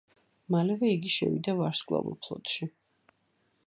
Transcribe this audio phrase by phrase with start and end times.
[0.55, 2.75] მალევე იგი შევიდა ვარსკვლავურ ფლოტში.